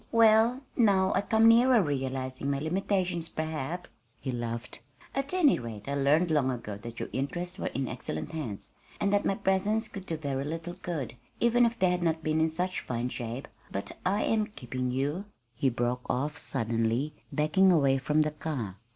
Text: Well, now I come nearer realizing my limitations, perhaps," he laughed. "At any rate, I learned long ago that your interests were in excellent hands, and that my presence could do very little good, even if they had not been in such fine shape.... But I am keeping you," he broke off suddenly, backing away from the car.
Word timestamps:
Well, 0.11 0.63
now 0.75 1.13
I 1.13 1.21
come 1.21 1.47
nearer 1.47 1.79
realizing 1.79 2.49
my 2.49 2.57
limitations, 2.57 3.29
perhaps," 3.29 3.97
he 4.19 4.31
laughed. 4.31 4.81
"At 5.13 5.31
any 5.31 5.59
rate, 5.59 5.87
I 5.87 5.93
learned 5.93 6.31
long 6.31 6.49
ago 6.49 6.75
that 6.77 6.99
your 6.99 7.07
interests 7.13 7.59
were 7.59 7.67
in 7.67 7.87
excellent 7.87 8.31
hands, 8.31 8.71
and 8.99 9.13
that 9.13 9.25
my 9.25 9.35
presence 9.35 9.87
could 9.87 10.07
do 10.07 10.17
very 10.17 10.43
little 10.43 10.73
good, 10.81 11.17
even 11.39 11.67
if 11.67 11.77
they 11.77 11.91
had 11.91 12.01
not 12.01 12.23
been 12.23 12.41
in 12.41 12.49
such 12.49 12.79
fine 12.79 13.09
shape.... 13.09 13.47
But 13.71 13.91
I 14.03 14.23
am 14.23 14.47
keeping 14.47 14.89
you," 14.89 15.25
he 15.53 15.69
broke 15.69 16.07
off 16.09 16.35
suddenly, 16.35 17.13
backing 17.31 17.71
away 17.71 17.99
from 17.99 18.23
the 18.23 18.31
car. 18.31 18.77